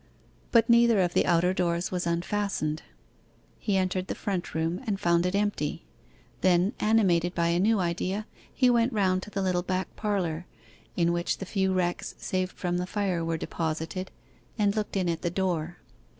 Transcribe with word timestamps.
But 0.51 0.67
neither 0.67 0.99
of 1.01 1.13
the 1.13 1.27
outer 1.27 1.53
doors 1.53 1.91
was 1.91 2.07
unfastened. 2.07 2.81
He 3.59 3.77
entered 3.77 4.07
the 4.07 4.15
front 4.15 4.55
room, 4.55 4.81
and 4.87 4.99
found 4.99 5.27
it 5.27 5.35
empty. 5.35 5.85
Then 6.41 6.73
animated 6.79 7.35
by 7.35 7.49
a 7.49 7.59
new 7.59 7.79
idea, 7.79 8.25
he 8.51 8.67
went 8.71 8.93
round 8.93 9.21
to 9.21 9.29
the 9.29 9.43
little 9.43 9.61
back 9.61 9.95
parlour, 9.95 10.47
in 10.95 11.13
which 11.13 11.37
the 11.37 11.45
few 11.45 11.71
wrecks 11.71 12.15
saved 12.17 12.57
from 12.57 12.77
the 12.79 12.87
fire 12.87 13.23
were 13.23 13.37
deposited, 13.37 14.09
and 14.57 14.75
looked 14.75 14.97
in 14.97 15.07
at 15.07 15.21
the 15.21 15.29
door. 15.29 15.77